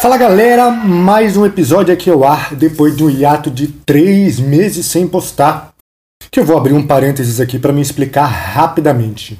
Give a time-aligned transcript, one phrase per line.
[0.00, 4.86] Fala galera, mais um episódio aqui ao ar depois de um hiato de três meses
[4.86, 5.74] sem postar.
[6.30, 9.38] Que eu vou abrir um parênteses aqui para me explicar rapidamente.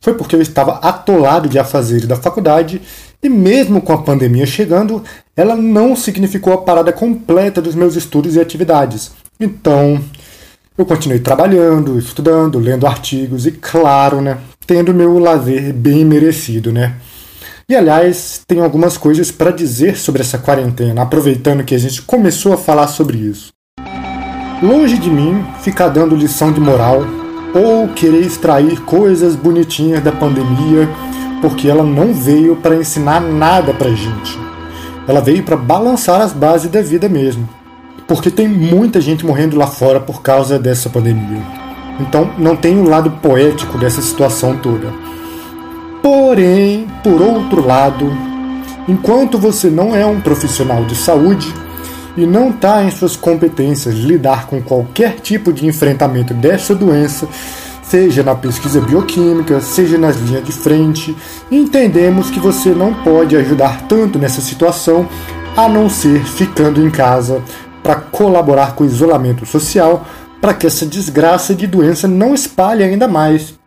[0.00, 2.82] Foi porque eu estava atolado de afazeres da faculdade
[3.22, 5.00] e, mesmo com a pandemia chegando,
[5.36, 9.12] ela não significou a parada completa dos meus estudos e atividades.
[9.38, 10.02] Então,
[10.76, 16.96] eu continuei trabalhando, estudando, lendo artigos e, claro, né, tendo meu lazer bem merecido, né?
[17.70, 22.52] E aliás, tem algumas coisas para dizer sobre essa quarentena, aproveitando que a gente começou
[22.52, 23.52] a falar sobre isso.
[24.60, 27.04] Longe de mim ficar dando lição de moral
[27.54, 30.88] ou querer extrair coisas bonitinhas da pandemia,
[31.40, 34.36] porque ela não veio para ensinar nada pra gente.
[35.06, 37.48] Ela veio para balançar as bases da vida mesmo.
[38.08, 41.40] Porque tem muita gente morrendo lá fora por causa dessa pandemia.
[42.00, 44.88] Então não tem o um lado poético dessa situação toda.
[46.30, 48.08] Porém, por outro lado,
[48.86, 51.52] enquanto você não é um profissional de saúde
[52.16, 57.26] e não está em suas competências lidar com qualquer tipo de enfrentamento dessa doença,
[57.82, 61.16] seja na pesquisa bioquímica, seja nas linhas de frente,
[61.50, 65.08] entendemos que você não pode ajudar tanto nessa situação
[65.56, 67.42] a não ser ficando em casa
[67.82, 70.06] para colaborar com o isolamento social
[70.40, 73.58] para que essa desgraça de doença não espalhe ainda mais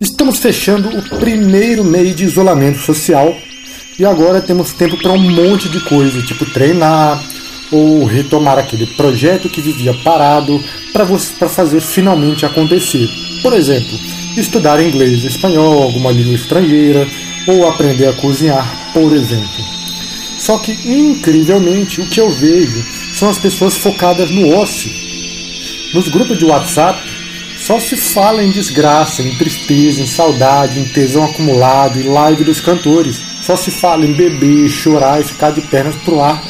[0.00, 3.36] Estamos fechando o primeiro mês de isolamento social
[3.98, 7.22] e agora temos tempo para um monte de coisa, tipo treinar
[7.70, 10.58] ou retomar aquele projeto que vivia parado
[10.90, 11.06] para
[11.50, 13.10] fazer finalmente acontecer.
[13.42, 14.00] Por exemplo,
[14.38, 17.06] estudar inglês, espanhol, alguma língua estrangeira
[17.46, 19.64] ou aprender a cozinhar, por exemplo.
[20.38, 24.90] Só que, incrivelmente, o que eu vejo são as pessoas focadas no ócio.
[25.92, 26.98] Nos grupos de WhatsApp,
[27.60, 32.58] só se fala em desgraça, em tristeza, em saudade, em tesão acumulado, em live dos
[32.58, 33.20] cantores.
[33.42, 36.42] Só se fala em beber, chorar e ficar de pernas pro ar,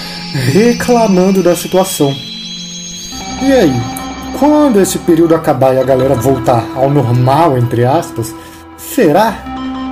[0.52, 2.16] reclamando da situação.
[3.42, 3.72] E aí,
[4.38, 8.32] quando esse período acabar e a galera voltar ao normal, entre aspas,
[8.78, 9.36] será?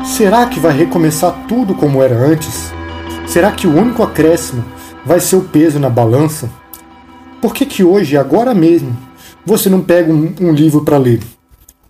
[0.05, 2.73] Será que vai recomeçar tudo como era antes?
[3.27, 4.65] Será que o único acréscimo
[5.05, 6.49] vai ser o peso na balança?
[7.43, 8.97] Por que que hoje, agora mesmo,
[9.49, 11.21] você não pega um, um livro para ler?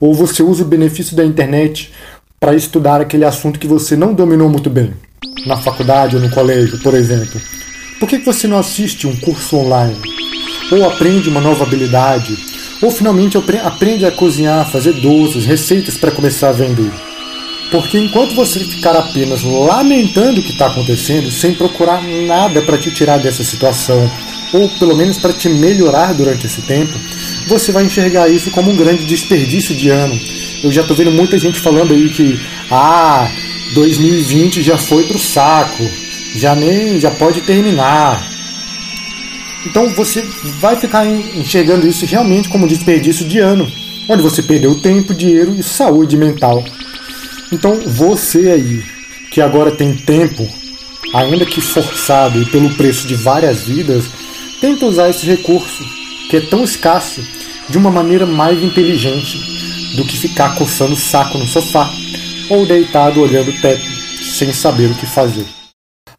[0.01, 1.93] Ou você usa o benefício da internet
[2.39, 4.95] para estudar aquele assunto que você não dominou muito bem?
[5.45, 7.41] Na faculdade ou no colégio, por exemplo.
[7.99, 9.97] Por que você não assiste um curso online?
[10.71, 12.39] Ou aprende uma nova habilidade?
[12.81, 16.93] Ou finalmente aprende a cozinhar, fazer doces, receitas para começar a vender?
[17.73, 22.91] Porque enquanto você ficar apenas lamentando o que está acontecendo, sem procurar nada para te
[22.93, 24.09] tirar dessa situação,
[24.53, 26.93] ou pelo menos para te melhorar durante esse tempo,
[27.49, 30.19] você vai enxergar isso como um grande desperdício de ano.
[30.63, 32.39] Eu já estou vendo muita gente falando aí que
[32.71, 33.29] ah,
[33.75, 35.83] 2020 já foi pro saco,
[36.37, 38.23] já nem já pode terminar.
[39.67, 40.23] Então você
[40.61, 43.71] vai ficar enxergando isso realmente como um desperdício de ano,
[44.09, 46.65] onde você perdeu tempo, dinheiro e saúde mental.
[47.51, 48.83] Então você aí
[49.31, 50.47] que agora tem tempo,
[51.15, 54.05] ainda que forçado e pelo preço de várias vidas,
[54.61, 55.85] tenta usar esse recurso
[56.31, 57.23] que é tão escasso
[57.69, 61.89] de uma maneira mais inteligente do que ficar coçando o saco no sofá
[62.51, 63.83] ou deitado olhando o teto
[64.39, 65.47] sem saber o que fazer.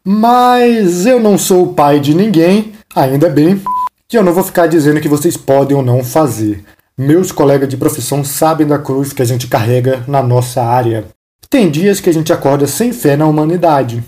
[0.04, 3.60] Mas eu não sou o pai de ninguém, ainda bem,
[4.08, 6.64] que eu não vou ficar dizendo que vocês podem ou não fazer.
[6.96, 11.04] Meus colegas de profissão sabem da cruz que a gente carrega na nossa área.
[11.48, 14.02] Tem dias que a gente acorda sem fé na humanidade.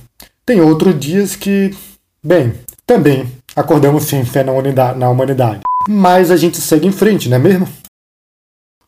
[0.44, 1.74] Tem outros dias que,
[2.22, 2.52] bem,
[2.86, 3.26] também
[3.56, 5.60] acordamos sem fé na humanidade.
[5.88, 7.68] Mas a gente segue em frente, não é mesmo?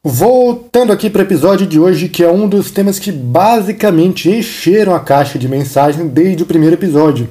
[0.06, 4.94] Voltando aqui para o episódio de hoje, que é um dos temas que basicamente encheram
[4.94, 7.28] a caixa de mensagem desde o primeiro episódio.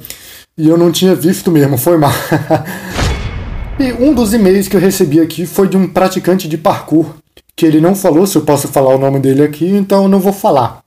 [0.57, 2.11] E eu não tinha visto mesmo, foi mal.
[3.79, 7.13] e um dos e-mails que eu recebi aqui foi de um praticante de parkour,
[7.55, 10.19] que ele não falou se eu posso falar o nome dele aqui, então eu não
[10.19, 10.83] vou falar.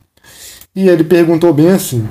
[0.75, 2.07] E ele perguntou bem assim: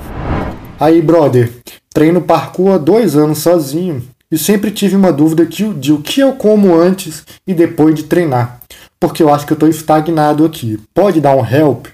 [0.80, 1.52] Aí, brother,
[1.92, 6.32] treino parkour há dois anos sozinho e sempre tive uma dúvida de o que eu
[6.32, 8.60] como antes e depois de treinar,
[8.98, 10.78] porque eu acho que eu estou estagnado aqui.
[10.92, 11.86] Pode dar um help?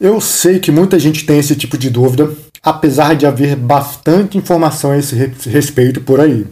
[0.00, 2.30] Eu sei que muita gente tem esse tipo de dúvida,
[2.62, 5.14] apesar de haver bastante informação a esse
[5.48, 6.46] respeito por aí.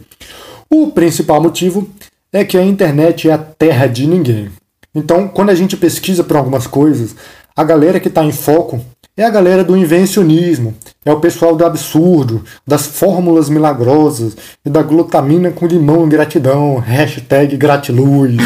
[0.69, 1.87] O principal motivo
[2.31, 4.49] é que a internet é a terra de ninguém.
[4.95, 7.15] Então, quando a gente pesquisa por algumas coisas,
[7.55, 8.83] a galera que está em foco
[9.15, 10.73] é a galera do invencionismo,
[11.05, 16.77] é o pessoal do absurdo, das fórmulas milagrosas e da glutamina com limão e gratidão,
[16.77, 18.37] hashtag gratiluz.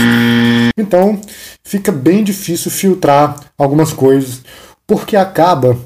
[0.77, 1.19] Então
[1.63, 4.41] fica bem difícil filtrar algumas coisas,
[4.85, 5.77] porque acaba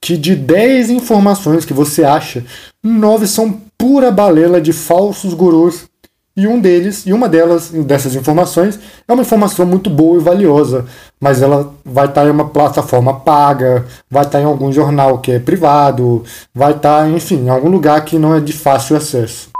[0.00, 2.44] que de 10 informações que você acha,
[2.82, 5.89] 9 são pura balela de falsos gurus.
[6.36, 10.86] E um deles, e uma delas, dessas informações, é uma informação muito boa e valiosa,
[11.20, 15.38] mas ela vai estar em uma plataforma paga, vai estar em algum jornal que é
[15.40, 16.24] privado,
[16.54, 19.50] vai estar, enfim, em algum lugar que não é de fácil acesso.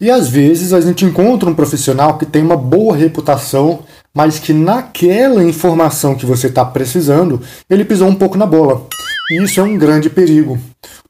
[0.00, 3.80] E às vezes a gente encontra um profissional que tem uma boa reputação,
[4.14, 8.86] mas que naquela informação que você está precisando, ele pisou um pouco na bola.
[9.30, 10.58] E isso é um grande perigo,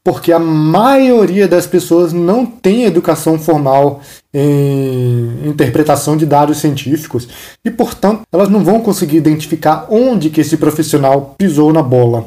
[0.01, 3.99] porque a maioria das pessoas não tem educação formal
[4.33, 7.27] em interpretação de dados científicos
[7.63, 12.25] e, portanto, elas não vão conseguir identificar onde que esse profissional pisou na bola.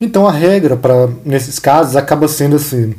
[0.00, 2.92] Então a regra para nesses casos acaba sendo assim: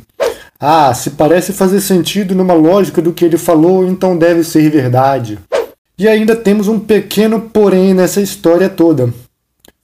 [0.58, 5.38] ah, se parece fazer sentido numa lógica do que ele falou, então deve ser verdade.
[5.98, 9.12] E ainda temos um pequeno porém nessa história toda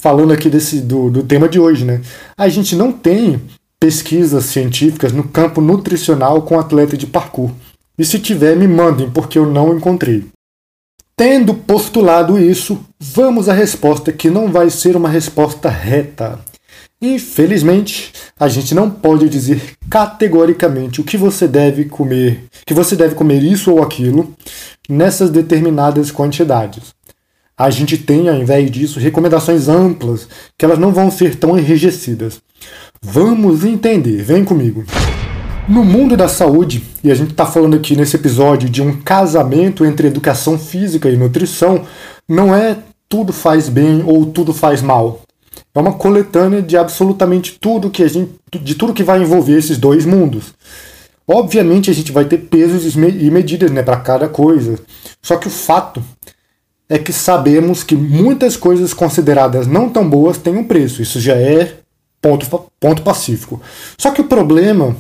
[0.01, 2.01] falando aqui desse, do, do tema de hoje, né?
[2.37, 3.41] A gente não tem
[3.79, 7.51] pesquisas científicas no campo nutricional com atleta de parkour.
[7.99, 10.27] E se tiver, me mandem, porque eu não encontrei.
[11.15, 16.39] Tendo postulado isso, vamos à resposta que não vai ser uma resposta reta.
[17.03, 23.15] Infelizmente, a gente não pode dizer categoricamente o que você deve comer, que você deve
[23.15, 24.35] comer isso ou aquilo
[24.89, 26.95] nessas determinadas quantidades
[27.61, 30.27] a gente tem, ao invés disso, recomendações amplas,
[30.57, 32.41] que elas não vão ser tão enrijecidas.
[33.03, 34.83] Vamos entender, vem comigo.
[35.69, 39.85] No mundo da saúde, e a gente está falando aqui nesse episódio de um casamento
[39.85, 41.85] entre educação física e nutrição,
[42.27, 45.21] não é tudo faz bem ou tudo faz mal.
[45.75, 49.77] É uma coletânea de absolutamente tudo que a gente, de tudo que vai envolver esses
[49.77, 50.55] dois mundos.
[51.29, 54.79] Obviamente a gente vai ter pesos e medidas né, para cada coisa.
[55.23, 56.03] Só que o fato
[56.91, 61.01] é que sabemos que muitas coisas consideradas não tão boas têm um preço.
[61.01, 61.77] Isso já é
[62.21, 63.63] ponto, ponto pacífico.
[63.97, 64.97] Só que o problema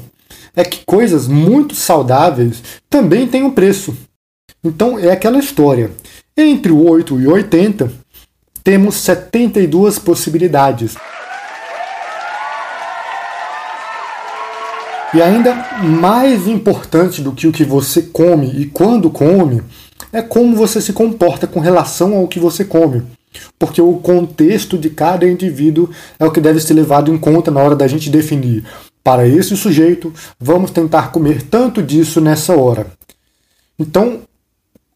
[0.55, 3.97] é que coisas muito saudáveis também têm um preço.
[4.63, 5.91] Então é aquela história.
[6.37, 7.93] Entre o 8 e o 80,
[8.63, 10.95] temos 72 possibilidades.
[15.13, 19.61] E ainda mais importante do que o que você come e quando come
[20.13, 23.03] é como você se comporta com relação ao que você come.
[23.59, 27.61] Porque o contexto de cada indivíduo é o que deve ser levado em conta na
[27.61, 28.65] hora da gente definir.
[29.05, 32.87] Para esse sujeito, vamos tentar comer tanto disso nessa hora.
[33.79, 34.21] Então,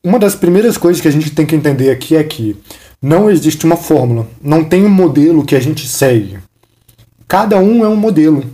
[0.02, 2.56] uma das primeiras coisas que a gente tem que entender aqui é que
[3.00, 6.38] não existe uma fórmula, não tem um modelo que a gente segue.
[7.26, 8.44] Cada um é um modelo.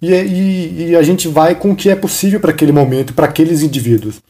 [0.00, 3.26] E, e, e a gente vai com o que é possível para aquele momento, para
[3.26, 4.20] aqueles indivíduos.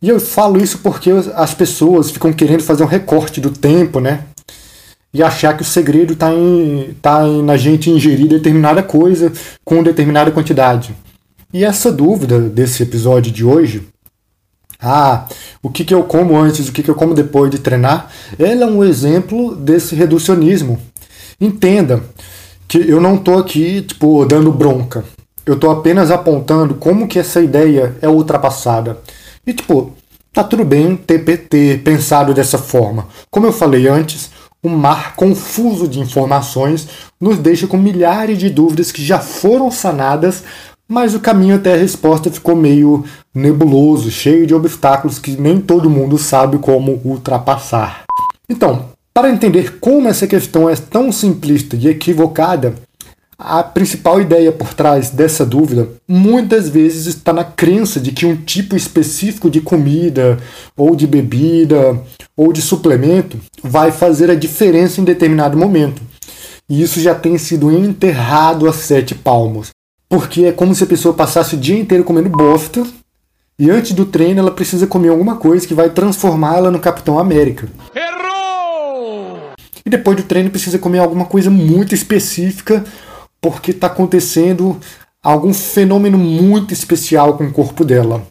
[0.00, 4.24] E eu falo isso porque as pessoas ficam querendo fazer um recorte do tempo, né?
[5.12, 6.30] E achar que o segredo está
[7.02, 9.32] tá em, na gente ingerir determinada coisa
[9.64, 10.94] com determinada quantidade.
[11.52, 13.88] E essa dúvida desse episódio de hoje,
[14.80, 15.26] ah,
[15.62, 18.64] o que, que eu como antes, o que, que eu como depois de treinar, ela
[18.64, 20.78] é um exemplo desse reducionismo.
[21.40, 22.04] Entenda
[22.68, 25.04] que eu não estou aqui, tipo, dando bronca.
[25.44, 28.98] Eu estou apenas apontando como que essa ideia é ultrapassada.
[29.48, 29.94] E tipo,
[30.30, 33.08] tá tudo bem ter, ter pensado dessa forma.
[33.30, 34.30] Como eu falei antes,
[34.62, 36.86] um mar confuso de informações
[37.18, 40.44] nos deixa com milhares de dúvidas que já foram sanadas,
[40.86, 45.88] mas o caminho até a resposta ficou meio nebuloso, cheio de obstáculos que nem todo
[45.88, 48.04] mundo sabe como ultrapassar.
[48.50, 52.74] Então, para entender como essa questão é tão simplista e equivocada,
[53.40, 58.34] a principal ideia por trás dessa dúvida muitas vezes está na crença de que um
[58.34, 60.38] tipo específico de comida,
[60.76, 62.02] ou de bebida,
[62.36, 66.02] ou de suplemento vai fazer a diferença em determinado momento.
[66.68, 69.70] E isso já tem sido enterrado a sete palmos.
[70.08, 72.84] Porque é como se a pessoa passasse o dia inteiro comendo bosta
[73.56, 77.68] e antes do treino ela precisa comer alguma coisa que vai transformá-la no Capitão América.
[77.94, 79.52] Errou!
[79.86, 82.84] E depois do treino precisa comer alguma coisa muito específica
[83.40, 84.78] porque está acontecendo
[85.22, 88.22] algum fenômeno muito especial com o corpo dela.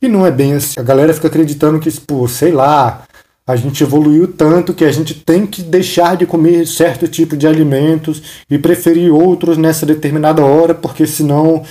[0.00, 0.78] E não é bem assim.
[0.78, 3.04] A galera fica acreditando que, pô, sei lá,
[3.46, 7.46] a gente evoluiu tanto que a gente tem que deixar de comer certo tipo de
[7.46, 11.62] alimentos e preferir outros nessa determinada hora, porque senão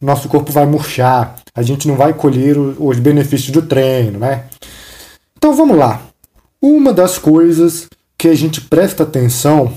[0.00, 4.44] nosso corpo vai murchar, a gente não vai colher os benefícios do treino, né?
[5.36, 6.02] Então vamos lá.
[6.62, 9.72] Uma das coisas que a gente presta atenção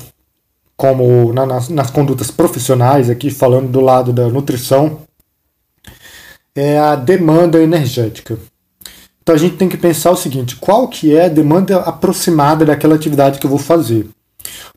[0.82, 5.02] como na, nas, nas condutas profissionais, aqui falando do lado da nutrição,
[6.56, 8.40] é a demanda energética.
[9.22, 12.96] Então a gente tem que pensar o seguinte, qual que é a demanda aproximada daquela
[12.96, 14.10] atividade que eu vou fazer?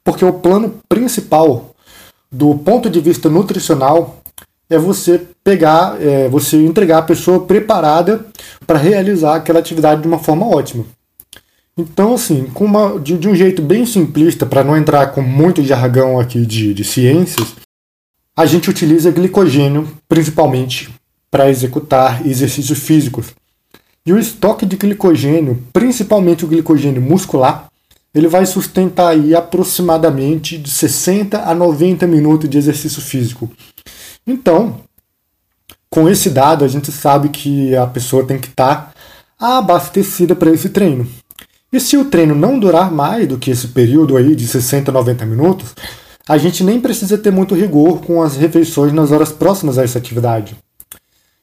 [0.04, 1.70] Porque o plano principal
[2.30, 4.18] do ponto de vista nutricional,
[4.68, 8.26] é você pegar, é, você entregar a pessoa preparada
[8.66, 10.84] para realizar aquela atividade de uma forma ótima.
[11.76, 16.20] Então, assim, uma, de, de um jeito bem simplista, para não entrar com muito jargão
[16.20, 17.54] aqui de, de ciências,
[18.36, 20.92] a gente utiliza glicogênio principalmente
[21.30, 23.34] para executar exercícios físicos.
[24.06, 27.68] E o estoque de glicogênio, principalmente o glicogênio muscular,
[28.14, 33.50] ele vai sustentar aí aproximadamente de 60 a 90 minutos de exercício físico.
[34.24, 34.80] Então,
[35.90, 38.92] com esse dado, a gente sabe que a pessoa tem que estar
[39.36, 41.08] tá abastecida para esse treino.
[41.74, 44.94] E se o treino não durar mais do que esse período aí de 60 a
[44.94, 45.74] 90 minutos,
[46.28, 49.98] a gente nem precisa ter muito rigor com as refeições nas horas próximas a essa
[49.98, 50.56] atividade.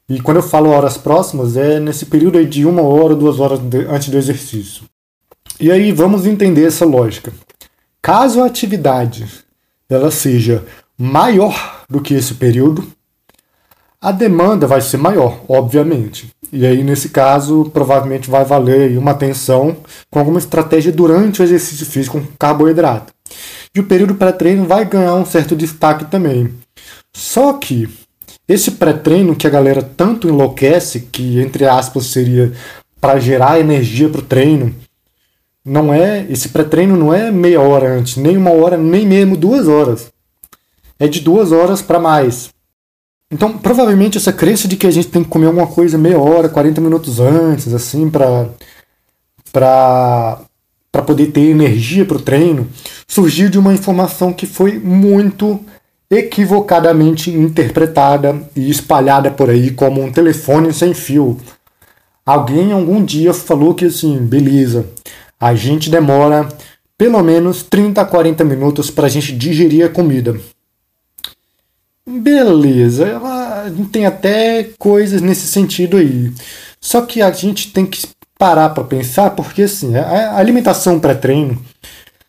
[0.07, 3.59] E quando eu falo horas próximas, é nesse período aí de uma hora, duas horas
[3.89, 4.85] antes do exercício.
[5.59, 7.33] E aí vamos entender essa lógica.
[8.01, 9.27] Caso a atividade
[9.89, 10.63] ela seja
[10.97, 12.87] maior do que esse período,
[13.99, 16.33] a demanda vai ser maior, obviamente.
[16.51, 19.77] E aí, nesse caso, provavelmente vai valer uma atenção
[20.09, 23.13] com alguma estratégia durante o exercício físico com carboidrato.
[23.73, 26.53] E o período pré-treino vai ganhar um certo destaque também.
[27.15, 27.87] Só que
[28.47, 32.51] esse pré-treino que a galera tanto enlouquece, que entre aspas seria
[32.99, 34.75] para gerar energia para o treino,
[35.63, 39.67] não é esse pré-treino não é meia hora antes, nem uma hora, nem mesmo duas
[39.67, 40.11] horas.
[40.99, 42.49] É de duas horas para mais.
[43.31, 46.49] Então, provavelmente essa crença de que a gente tem que comer alguma coisa meia hora,
[46.49, 48.49] 40 minutos antes, assim, para
[49.51, 50.41] para
[50.91, 52.67] para poder ter energia para o treino,
[53.07, 55.57] surgiu de uma informação que foi muito
[56.09, 61.37] equivocadamente interpretada e espalhada por aí como um telefone sem fio.
[62.25, 64.85] Alguém algum dia falou que assim, beleza,
[65.39, 66.49] a gente demora
[66.97, 70.37] pelo menos 30 a 40 minutos para a gente digerir a comida.
[72.07, 76.31] Beleza, ela tem até coisas nesse sentido aí.
[76.79, 81.63] Só que a gente tem que parar para pensar, porque assim, a alimentação pré-treino,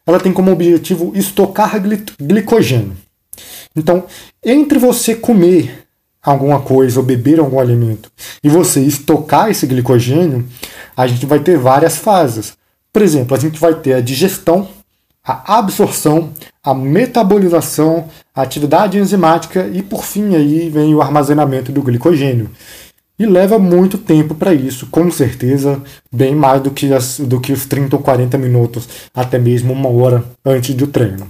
[0.06, 1.80] ela tem como objetivo estocar
[2.20, 2.96] glicogênio.
[3.74, 4.04] Então,
[4.44, 5.86] entre você comer
[6.22, 8.12] alguma coisa ou beber algum alimento
[8.44, 10.46] e você estocar esse glicogênio,
[10.94, 12.52] a gente vai ter várias fases.
[12.92, 14.68] Por exemplo, a gente vai ter a digestão,
[15.24, 16.30] a absorção,
[16.64, 18.04] a metabolização,
[18.34, 22.50] a atividade enzimática e por fim aí vem o armazenamento do glicogênio.
[23.18, 27.52] E leva muito tempo para isso, com certeza, bem mais do que, as, do que
[27.52, 31.26] os 30 ou 40 minutos, até mesmo uma hora antes do treino.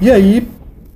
[0.00, 0.46] E aí,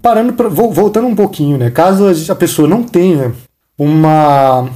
[0.00, 1.70] parando pra, voltando um pouquinho, né?
[1.70, 3.34] Caso a pessoa não tenha
[3.78, 4.68] uma,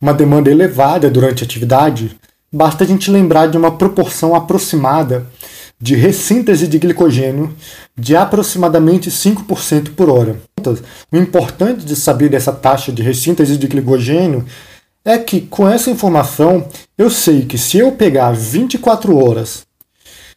[0.00, 2.16] uma demanda elevada durante a atividade,
[2.52, 5.26] basta a gente lembrar de uma proporção aproximada
[5.80, 7.54] de ressíntese de glicogênio
[7.96, 10.36] de aproximadamente 5% por hora.
[11.10, 14.44] O importante de saber dessa taxa de ressíntese de glicogênio
[15.04, 16.68] é que com essa informação
[16.98, 19.62] eu sei que se eu pegar 24 horas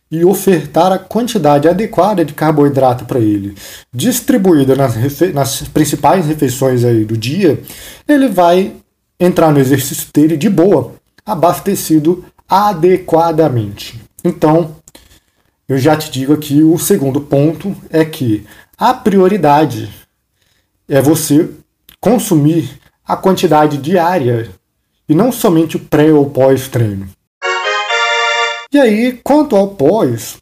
[0.10, 3.56] e ofertar a quantidade adequada de carboidrato para ele,
[3.92, 4.96] distribuída nas,
[5.34, 7.60] nas, principais refeições aí do dia,
[8.08, 8.74] ele vai
[9.20, 10.94] entrar no exercício dele de boa,
[11.26, 14.00] abastecido adequadamente.
[14.24, 14.76] Então,
[15.68, 18.46] eu já te digo aqui o segundo ponto é que
[18.78, 19.90] a prioridade
[20.88, 21.50] é você
[22.00, 24.50] consumir a quantidade diária
[25.08, 27.08] e não somente o pré ou pós-treino.
[28.72, 30.38] E aí, quanto ao pós,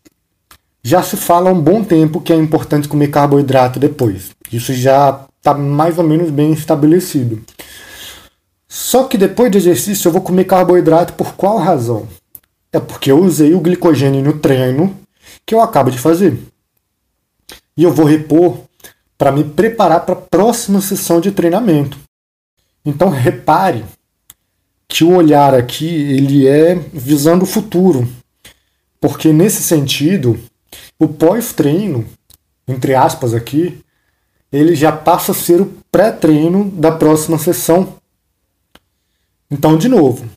[0.83, 4.31] já se fala há um bom tempo que é importante comer carboidrato depois.
[4.51, 7.41] Isso já está mais ou menos bem estabelecido.
[8.67, 12.07] Só que depois do exercício eu vou comer carboidrato por qual razão?
[12.71, 14.97] É porque eu usei o glicogênio no treino
[15.45, 16.39] que eu acabo de fazer.
[17.75, 18.59] E eu vou repor
[19.17, 21.97] para me preparar para a próxima sessão de treinamento.
[22.85, 23.85] Então repare
[24.87, 28.07] que o olhar aqui ele é visando o futuro.
[28.99, 30.39] Porque nesse sentido,
[30.99, 32.05] o pós-treino,
[32.67, 33.81] entre aspas aqui,
[34.51, 37.95] ele já passa a ser o pré-treino da próxima sessão.
[39.49, 40.29] Então, de novo,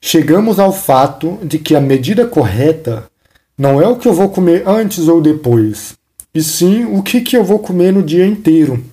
[0.00, 3.10] chegamos ao fato de que a medida correta
[3.56, 5.94] não é o que eu vou comer antes ou depois,
[6.34, 8.84] e sim o que, que eu vou comer no dia inteiro.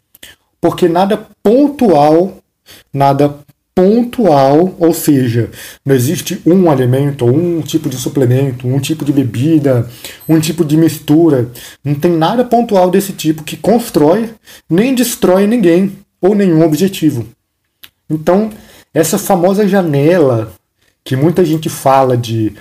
[0.61, 2.37] Porque nada pontual,
[2.93, 3.37] nada
[3.75, 5.49] pontual, ou seja,
[5.85, 9.89] não existe um alimento, um tipo de suplemento, um tipo de bebida,
[10.29, 11.49] um tipo de mistura.
[11.83, 14.29] Não tem nada pontual desse tipo que constrói
[14.69, 17.27] nem destrói ninguém ou nenhum objetivo.
[18.09, 18.51] Então,
[18.93, 20.53] essa famosa janela
[21.03, 22.53] que muita gente fala de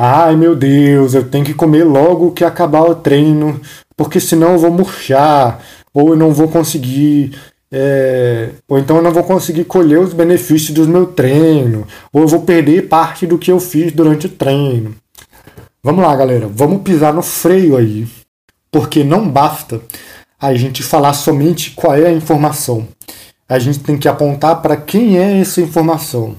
[0.00, 3.60] Ai meu Deus, eu tenho que comer logo que acabar o treino,
[3.96, 5.60] porque senão eu vou murchar,
[5.92, 7.36] ou eu não vou conseguir.
[7.70, 12.28] É, ou então eu não vou conseguir colher os benefícios do meu treino, ou eu
[12.28, 14.94] vou perder parte do que eu fiz durante o treino.
[15.82, 18.06] Vamos lá, galera, vamos pisar no freio aí,
[18.70, 19.80] porque não basta
[20.40, 22.86] a gente falar somente qual é a informação.
[23.48, 26.36] A gente tem que apontar para quem é essa informação.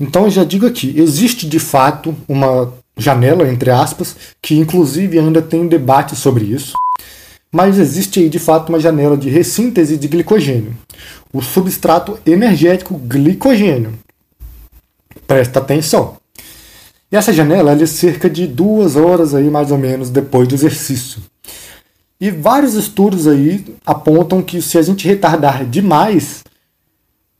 [0.00, 5.68] Então já digo aqui, existe de fato uma janela, entre aspas, que inclusive ainda tem
[5.68, 6.72] debate sobre isso,
[7.52, 10.74] mas existe aí de fato uma janela de ressíntese de glicogênio,
[11.30, 13.92] o substrato energético glicogênio.
[15.26, 16.16] Presta atenção.
[17.12, 21.20] E essa janela é cerca de duas horas aí mais ou menos depois do exercício.
[22.20, 26.44] E vários estudos aí apontam que se a gente retardar demais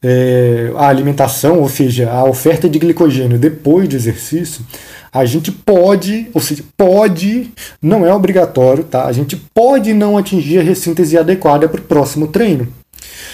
[0.03, 4.65] é, a alimentação, ou seja, a oferta de glicogênio depois do exercício,
[5.13, 7.51] a gente pode, ou seja, pode,
[7.83, 9.07] não é obrigatório, tá?
[9.07, 12.69] A gente pode não atingir a ressíntese adequada para o próximo treino.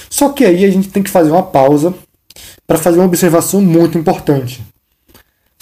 [0.08, 1.94] Só que aí a gente tem que fazer uma pausa
[2.66, 4.62] para fazer uma observação muito importante.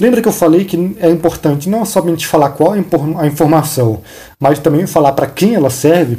[0.01, 4.03] Lembra que eu falei que é importante não somente falar qual a informação,
[4.41, 6.19] mas também falar para quem ela serve?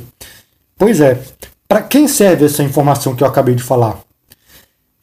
[0.78, 1.20] Pois é,
[1.68, 4.05] para quem serve essa informação que eu acabei de falar?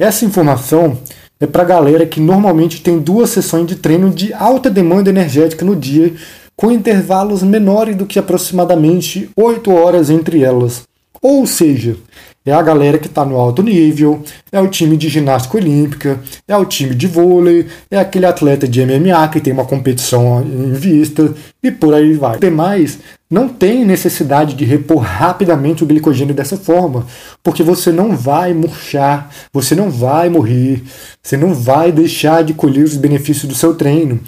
[0.02, 0.99] Essa informação
[1.38, 5.64] é para a galera que normalmente tem duas sessões de treino de alta demanda energética
[5.64, 6.12] no dia,
[6.56, 10.82] com intervalos menores do que aproximadamente 8 horas entre elas.
[11.23, 11.97] Ou seja,
[12.45, 16.57] é a galera que está no alto nível, é o time de ginástica olímpica, é
[16.57, 21.33] o time de vôlei, é aquele atleta de MMA que tem uma competição em vista
[21.62, 22.41] e por aí vai.
[22.41, 22.99] Demais
[23.31, 27.07] não tem necessidade de repor rapidamente o glicogênio dessa forma,
[27.43, 30.83] porque você não vai murchar, você não vai morrer,
[31.23, 34.21] você não vai deixar de colher os benefícios do seu treino.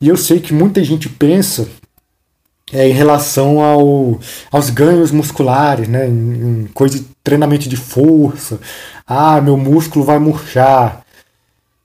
[0.00, 1.68] E eu sei que muita gente pensa
[2.72, 4.18] é, em relação ao,
[4.50, 6.06] aos ganhos musculares, né?
[6.06, 8.60] Em, em coisa de treinamento de força.
[9.06, 11.02] Ah, meu músculo vai murchar.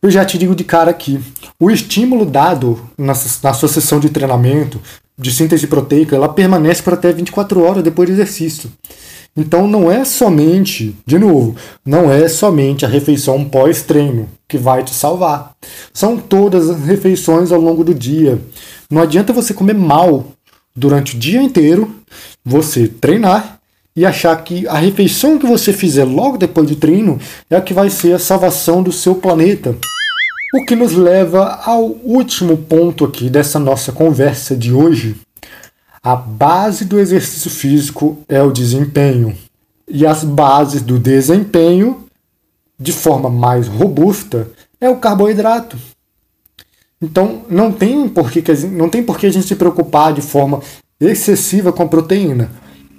[0.02, 1.18] Eu já te digo de cara aqui,
[1.58, 4.82] o estímulo dado na, na sua sessão de treinamento
[5.18, 8.70] de síntese proteica, ela permanece por até 24 horas depois do exercício.
[9.36, 11.56] Então não é somente, de novo,
[11.86, 15.56] não é somente a refeição pós-treino que vai te salvar.
[15.94, 18.40] São todas as refeições ao longo do dia.
[18.92, 20.26] Não adianta você comer mal
[20.76, 21.94] durante o dia inteiro,
[22.44, 23.60] você treinar
[23.96, 27.74] e achar que a refeição que você fizer logo depois do treino é a que
[27.74, 29.78] vai ser a salvação do seu planeta.
[30.56, 35.16] O que nos leva ao último ponto aqui dessa nossa conversa de hoje.
[36.02, 39.36] A base do exercício físico é o desempenho.
[39.88, 42.06] E as bases do desempenho,
[42.80, 44.50] de forma mais robusta,
[44.82, 45.78] é o carboidrato.
[47.04, 50.62] Então não tem por que, não tem por que a gente se preocupar de forma
[51.02, 52.50] excessiva com a proteína.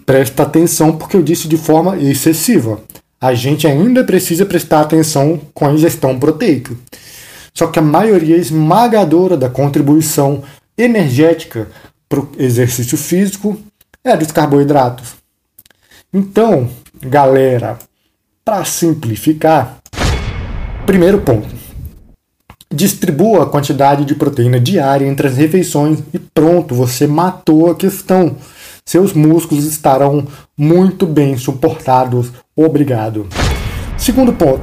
[0.05, 2.83] Presta atenção porque eu disse de forma excessiva.
[3.19, 6.75] A gente ainda precisa prestar atenção com a ingestão proteica.
[7.55, 10.43] Só que a maioria esmagadora da contribuição
[10.77, 11.69] energética
[12.07, 13.59] para o exercício físico
[14.05, 15.15] é dos carboidratos.
[16.13, 16.69] Então,
[17.01, 17.79] galera,
[18.45, 19.79] para simplificar,
[20.85, 21.64] primeiro ponto
[22.75, 28.35] Distribua a quantidade de proteína diária entre as refeições e pronto, você matou a questão.
[28.85, 30.27] Seus músculos estarão
[30.59, 32.33] muito bem suportados.
[32.57, 33.29] Obrigado.
[33.97, 34.63] Segundo ponto.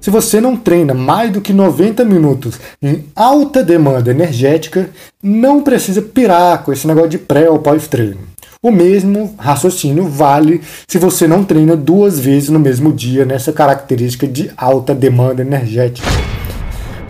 [0.00, 4.88] Se você não treina mais do que 90 minutos em alta demanda energética,
[5.20, 8.20] não precisa pirar com esse negócio de pré ou pós-treino.
[8.62, 14.28] O mesmo raciocínio vale se você não treina duas vezes no mesmo dia nessa característica
[14.28, 16.06] de alta demanda energética.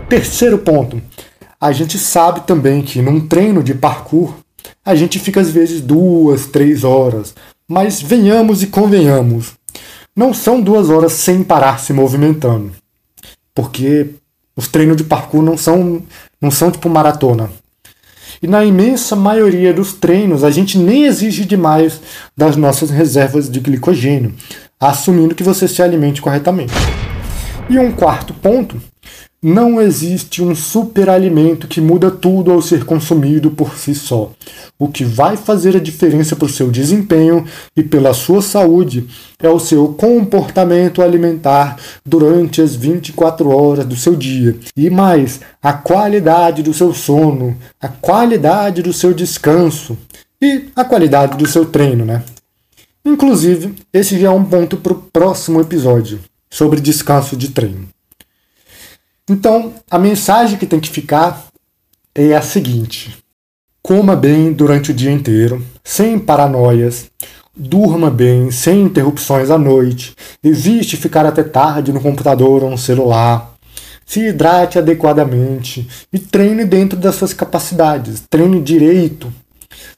[0.09, 0.99] Terceiro ponto,
[1.61, 4.33] a gente sabe também que num treino de parkour
[4.83, 7.35] a gente fica às vezes duas, três horas,
[7.67, 9.53] mas venhamos e convenhamos,
[10.15, 12.71] não são duas horas sem parar se movimentando,
[13.53, 14.07] porque
[14.55, 16.01] os treinos de parkour não são,
[16.41, 17.51] não são tipo maratona.
[18.41, 22.01] E na imensa maioria dos treinos a gente nem exige demais
[22.35, 24.33] das nossas reservas de glicogênio,
[24.79, 26.73] assumindo que você se alimente corretamente.
[27.69, 28.81] E um quarto ponto
[29.41, 34.33] não existe um superalimento que muda tudo ao ser consumido por si só.
[34.77, 39.07] O que vai fazer a diferença para o seu desempenho e pela sua saúde
[39.41, 44.57] é o seu comportamento alimentar durante as 24 horas do seu dia.
[44.75, 49.97] E mais, a qualidade do seu sono, a qualidade do seu descanso
[50.41, 52.23] e a qualidade do seu treino, né?
[53.05, 57.87] Inclusive, esse já é um ponto para o próximo episódio sobre descanso de treino.
[59.29, 61.45] Então, a mensagem que tem que ficar
[62.15, 63.17] é a seguinte:
[63.81, 67.11] coma bem durante o dia inteiro, sem paranoias,
[67.55, 73.53] durma bem, sem interrupções à noite, evite ficar até tarde no computador ou no celular.
[74.05, 79.31] Se hidrate adequadamente e treine dentro das suas capacidades, treine direito.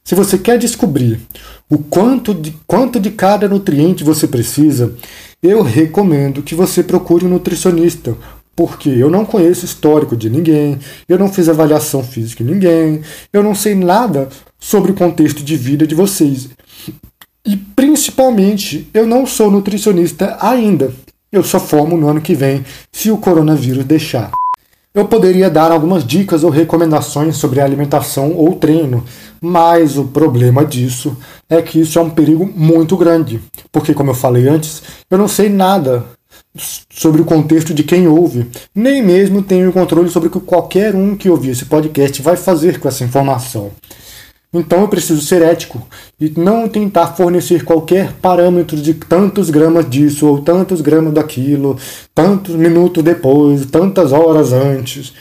[0.03, 1.21] Se você quer descobrir
[1.69, 4.93] o quanto de, quanto de cada nutriente você precisa,
[5.41, 8.17] eu recomendo que você procure um nutricionista,
[8.55, 13.41] porque eu não conheço histórico de ninguém, eu não fiz avaliação física de ninguém, eu
[13.41, 16.49] não sei nada sobre o contexto de vida de vocês.
[17.45, 20.93] E principalmente, eu não sou nutricionista ainda.
[21.31, 24.31] Eu só formo no ano que vem, se o coronavírus deixar.
[24.93, 29.05] Eu poderia dar algumas dicas ou recomendações sobre alimentação ou treino,
[29.39, 31.17] mas o problema disso
[31.49, 35.29] é que isso é um perigo muito grande, porque, como eu falei antes, eu não
[35.29, 36.05] sei nada
[36.55, 41.15] sobre o contexto de quem ouve, nem mesmo tenho controle sobre o que qualquer um
[41.15, 43.71] que ouvir esse podcast vai fazer com essa informação.
[44.53, 45.81] Então eu preciso ser ético
[46.19, 51.77] e não tentar fornecer qualquer parâmetro de tantos gramas disso ou tantos gramas daquilo,
[52.13, 55.13] tantos minutos depois, tantas horas antes.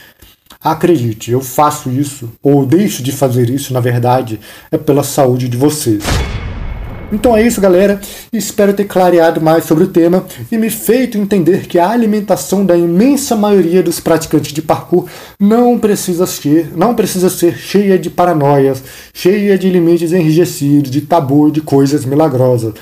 [0.61, 4.39] Acredite, eu faço isso, ou deixo de fazer isso, na verdade,
[4.69, 6.03] é pela saúde de vocês.
[7.11, 7.99] Então é isso, galera.
[8.31, 12.77] Espero ter clareado mais sobre o tema e me feito entender que a alimentação da
[12.77, 18.81] imensa maioria dos praticantes de parkour não precisa ser, não precisa ser cheia de paranoias,
[19.13, 22.73] cheia de limites enrijecidos, de tabu, de coisas milagrosas.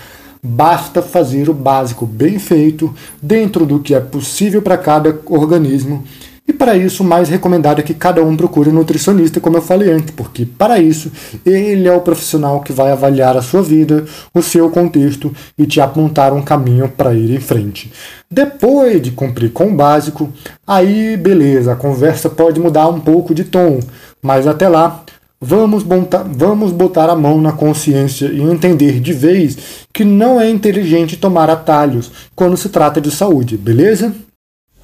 [0.41, 6.03] Basta fazer o básico bem feito, dentro do que é possível para cada organismo
[6.49, 9.61] e para isso, o mais recomendado é que cada um procure um nutricionista, como eu
[9.61, 11.11] falei antes, porque para isso
[11.45, 15.79] ele é o profissional que vai avaliar a sua vida, o seu contexto e te
[15.79, 17.91] apontar um caminho para ir em frente.
[18.31, 20.33] Depois de cumprir com o básico,
[20.65, 23.79] aí beleza, a conversa pode mudar um pouco de tom,
[24.19, 25.03] mas até lá
[25.41, 29.57] Vamos botar, vamos botar a mão na consciência e entender de vez
[29.93, 34.13] que não é inteligente tomar atalhos quando se trata de saúde, beleza?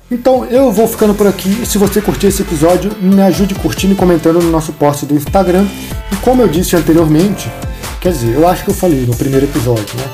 [0.09, 1.65] Então eu vou ficando por aqui.
[1.65, 5.65] Se você curtiu esse episódio, me ajude curtindo e comentando no nosso post do Instagram.
[6.11, 7.49] E como eu disse anteriormente,
[7.99, 10.05] quer dizer, eu acho que eu falei no primeiro episódio, né?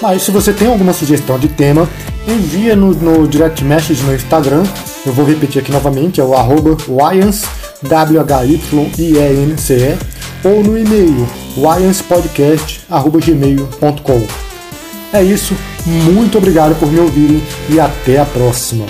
[0.00, 1.88] Mas se você tem alguma sugestão de tema,
[2.26, 4.64] envia no, no direct message no Instagram.
[5.04, 7.44] Eu vou repetir aqui novamente, é o arroba Wyans,
[7.82, 9.98] W-H-Y-I-E-N-C-E,
[10.44, 14.26] ou no e-mail wyanspodcast.gmail.com.
[15.12, 15.54] É isso,
[15.86, 18.84] muito obrigado por me ouvirem e até a próxima.